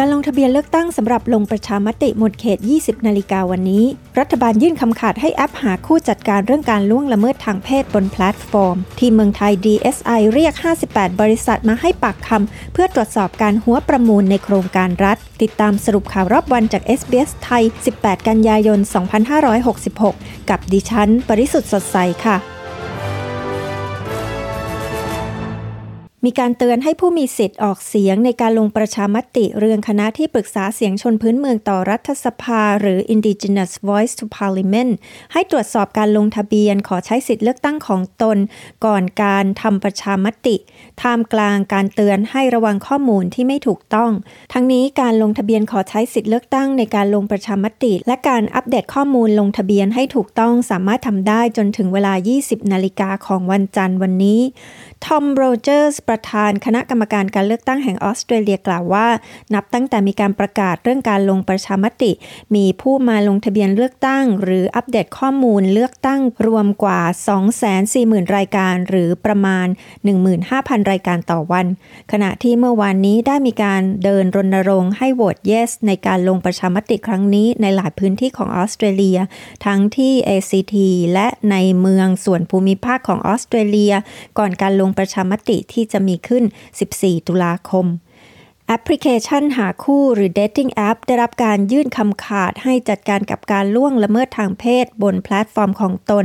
[0.00, 3.84] การลงทะเบียนเลือกตั้งสำหรับลงประชามติหมดเขต 20 นาฬิกาวันนี้
[4.18, 10.54] รัฐบาลยื่นคำขาดให้แอปหาคู่จัดการเรื่องการล่วงละเมิดทางเพศบนแพลตฟอร์ม ที่เมืองไทย DSI เรียก
[10.88, 17.62] 58 บริษัทมาให้ปากคำเพื่อตรวจสอบการหัวประมูลในโครงการรัฐ ติดตามสรุปข่าวรอบวันจาก SBS ไทย
[17.96, 18.78] 18 กันยายน
[19.64, 22.55] 2566 กับดิฉัน ปริสุทธ์สดใสค่ะ
[26.24, 34.92] มีการเตือนให้ผู้มีสิทธิ์ออกเสียงในการลงประชามติเรื่องคณะที่ปรึกษาเสียงชนพื้นเมืองต่อรัฐสภา หรือ Indigenous Voice to Parliament
[35.32, 38.38] ให้ตรวจสอบการลงทะเบียนขอใช้สิทธิ์เลือกตั้งของตน
[38.86, 40.56] ก่อนการทำประชามติ
[41.02, 44.10] ท่ามกลางการเตือนให้ระวังข้อมูลที่ไม่ถูกต้อง
[44.52, 54.40] ทั้งนี้การลงทะเบียนขอใช้สิทธิ์เลือกตั้งในการลงประชามติ และการอัปเดตข้อมูลลงทะเบียนให้ถูกต้องสามารถทำได้จนถึงเวลา 20 นาฬิกาของวันจันทร์วันนี้
[55.04, 59.06] ทอมโรเจอร์สประธานคณะกรรมการการเลือกตั้งแห่งออสเตรเลียกล่าวว่า
[59.54, 62.12] นับตั้งแต่มีการประกาศเรื่องการลงประชามติ
[62.54, 67.00] มีผู้มาลงทะเบียนเลือกตั้ง หรืออัปเดตข้อมูลเลือกตั้งรวมกว่า
[67.68, 69.66] 240,000 รายการ หรือประมาณ
[70.28, 71.66] 15,000 รายการต่อวัน
[72.12, 79.18] ขณะที่เมื่อวานนี้ได้มีการเดินรณรงค์ให้โหวต yes ในการลงประชามติครั้งนี้ในหลายพื้นที่ของออสเตรเลีย
[79.66, 80.76] ทั้งที่ ACT
[81.12, 83.94] และในเมืองส่วนภูมิภาคของออสเตรเลีย
[84.38, 86.44] ก่อนการลงประชามติที่จะมีขึ้น
[86.86, 87.86] 14 ตุลาคม
[88.68, 96.24] แอปพลิเคชันหาคู่หรือ Dating App ได้รับการยื่นคำขาดให้จัดการกับการล่วงละเมิดทางเพศบนแพลตฟอร์มของตน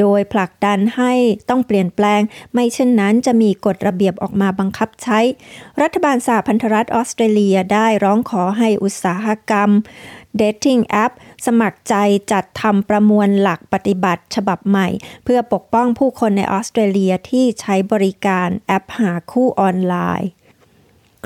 [0.00, 1.12] โดยผลักดันให้
[1.48, 2.20] ต้องเปลี่ยนแปลง
[2.52, 5.20] ไม่เช่นนั้นจะมีกฎระเบียบออกมาบังคับใช้
[5.82, 9.70] รัฐบาลสหพันธรัฐออสเตรเลียได้ร้องขอให้อุตสาหกรรม
[10.40, 11.12] Dating App
[11.46, 11.94] สมัครใจ
[12.32, 14.88] จัดทำประมวลหลักปฏิบัติฉบับใหม่
[15.24, 20.30] เพื่อปกป้องผู้คนในออสเตรเลียที่ใช้บริการแอปหาคู่ออนไลน์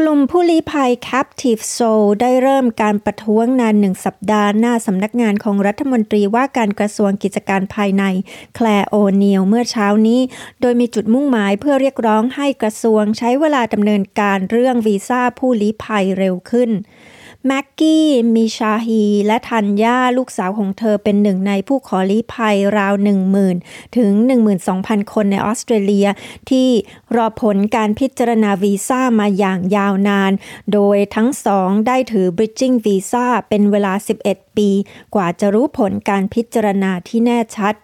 [0.01, 8.05] กลุ่มผู้ลี้ภัย Captive Soul ได้เริ่มการประท้วงนานหนึ่งสัปดาห์หน้าสำนักงานของรัฐมนตรีว่าการกระทรวงกิจการภายใน
[8.55, 10.21] แคลโอเนียลเมื่อเช้านี้
[10.61, 16.71] โดยมีจุดมุ่งหมายเพื่อเรียกร้องให้กระทรวงใช้เวลาดำเนินการเรื่องวีซ่าผู้ลี้ภัยเร็วขึ้น
[17.49, 22.95] แม็กกี้ มีชาฮี และทันย่าลูกสาวของเธอเป็นหนึ่งในผู้ขอลี้ภัยราว
[23.45, 24.13] 10,000 ถึง
[24.63, 26.09] 12,000 คนในออสเตรเลีย
[26.51, 26.69] ที่
[27.17, 30.33] รอผลการพิจารณาวีซ่ามาอย่างยาวนาน
[30.73, 33.93] โดยทั้งสองได้ถือ bridging visa เป็นเวลา
[34.27, 34.71] 11 ปี
[35.15, 37.75] กว่าจะรู้ผลการพิจารณาที่แน่ชัด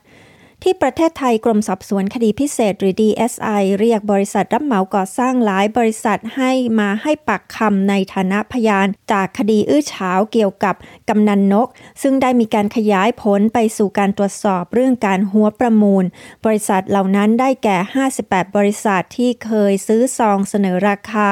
[0.64, 10.74] ที่ประเทศไทยกรมสอบสวนคดีพิเศษหรือ DSI เรียกบริษัทรับเหมาก่อสร้างหลายบริษัทให้มาให้ปากคำในฐานะพยาน จากคดีอื้อฉาวเกี่ยวกับ
[11.08, 11.68] กำนันนก
[12.02, 16.04] ซึ่งได้มีการขยายผลไปสู่การตรวจสอบเรื่องการหัวประมูล
[16.44, 17.76] บริษัทเหล่านั้นได้แก่
[18.18, 21.28] 58 บริษัทที่เคยซื้อซองเสนอราคา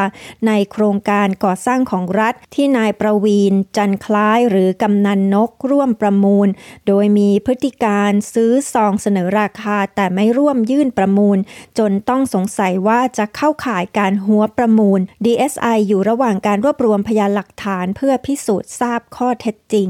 [0.47, 6.49] ในโครงการก่อสร้างของรัฐ ที่นายประวีนจันคล้ายหรือกำนันนกร่วมประมูล
[6.87, 11.39] โดยมีพฤติการซื้อซองเสนอนอราคาแต่ไม่ร่วมยื่นประมูล
[11.79, 19.89] จนต้องสงสัยว่าจะเข้าข่ายการหัวประมูล DSI อยู่ระหว่างการรวบรวมพยานหลักฐานเพื่อพิสูจน์ทราบข้อเท็จจริง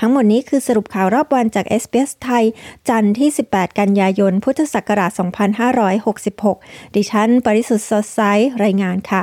[0.00, 2.44] ทั้งหมดนี้คือสรุปข่าวรอบวันจาก SBS ไทย
[2.88, 5.10] จันทร์ที่ 18 กันยายน พุทธศักราช
[6.22, 8.20] 2566 ดิฉัน ปริสุทธ์สดใส
[8.64, 9.22] รายงานค่ะ